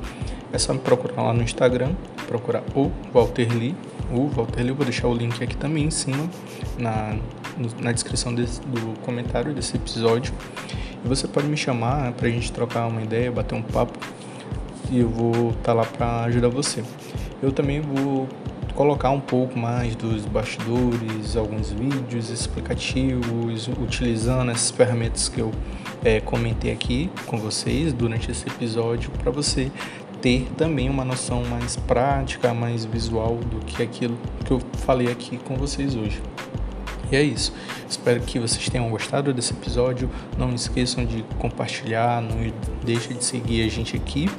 é 0.53 0.59
só 0.59 0.73
me 0.73 0.79
procurar 0.79 1.23
lá 1.23 1.33
no 1.33 1.41
Instagram, 1.41 1.93
procurar 2.27 2.63
o 2.75 2.91
Walter 3.11 3.51
Lee, 3.51 3.75
o 4.11 4.27
Walter 4.27 4.61
Lee, 4.61 4.69
eu 4.69 4.75
vou 4.75 4.85
deixar 4.85 5.07
o 5.07 5.13
link 5.13 5.43
aqui 5.43 5.57
também 5.57 5.85
em 5.85 5.91
cima 5.91 6.29
na, 6.77 7.17
na 7.81 7.91
descrição 7.91 8.33
desse, 8.33 8.61
do 8.61 8.97
comentário 8.99 9.55
desse 9.55 9.75
episódio. 9.75 10.31
E 11.03 11.07
você 11.07 11.27
pode 11.27 11.47
me 11.47 11.57
chamar 11.57 12.11
para 12.13 12.27
a 12.27 12.31
gente 12.31 12.51
trocar 12.51 12.87
uma 12.87 13.01
ideia, 13.01 13.31
bater 13.31 13.55
um 13.55 13.61
papo 13.61 13.97
e 14.89 14.99
eu 14.99 15.09
vou 15.09 15.49
estar 15.49 15.63
tá 15.63 15.73
lá 15.73 15.85
para 15.85 16.23
ajudar 16.23 16.49
você. 16.49 16.83
Eu 17.41 17.51
também 17.51 17.81
vou 17.81 18.27
colocar 18.73 19.09
um 19.09 19.19
pouco 19.19 19.57
mais 19.57 19.95
dos 19.95 20.25
bastidores, 20.25 21.35
alguns 21.35 21.71
vídeos 21.71 22.29
explicativos, 22.29 23.67
utilizando 23.67 24.51
essas 24.51 24.69
ferramentas 24.69 25.27
que 25.27 25.39
eu 25.39 25.51
é, 26.05 26.19
comentei 26.21 26.71
aqui 26.71 27.09
com 27.25 27.37
vocês 27.37 27.91
durante 27.91 28.29
esse 28.29 28.47
episódio, 28.47 29.09
para 29.11 29.31
você 29.31 29.71
ter 30.21 30.47
também 30.55 30.89
uma 30.89 31.03
noção 31.03 31.43
mais 31.45 31.75
prática, 31.75 32.53
mais 32.53 32.85
visual 32.85 33.35
do 33.35 33.65
que 33.65 33.81
aquilo 33.81 34.17
que 34.45 34.51
eu 34.51 34.61
falei 34.85 35.11
aqui 35.11 35.37
com 35.37 35.55
vocês 35.55 35.95
hoje. 35.95 36.21
E 37.11 37.15
é 37.15 37.23
isso. 37.23 37.53
Espero 37.89 38.19
que 38.21 38.39
vocês 38.39 38.69
tenham 38.69 38.89
gostado 38.89 39.33
desse 39.33 39.53
episódio. 39.53 40.09
Não 40.37 40.53
esqueçam 40.53 41.05
de 41.05 41.23
compartilhar, 41.39 42.21
não 42.21 42.51
deixe 42.83 43.13
de 43.13 43.23
seguir 43.23 43.63
a 43.63 43.69
gente 43.69 43.95
aqui 43.95 44.29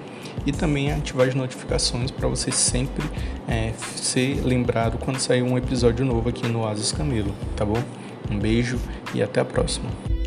e 0.46 0.52
também 0.52 0.92
ativar 0.92 1.28
as 1.28 1.35
notificações 1.35 2.11
para 2.11 2.28
você 2.28 2.50
sempre 2.50 3.04
é, 3.46 3.72
ser 3.96 4.42
lembrado 4.44 4.98
quando 4.98 5.18
sair 5.18 5.42
um 5.42 5.57
episódio 5.57 6.04
novo 6.04 6.28
aqui 6.28 6.46
no 6.46 6.61
Oasis 6.61 6.92
Camilo, 6.92 7.35
tá 7.57 7.64
bom? 7.64 7.83
Um 8.31 8.38
beijo 8.38 8.78
e 9.14 9.22
até 9.22 9.40
a 9.40 9.44
próxima. 9.44 10.17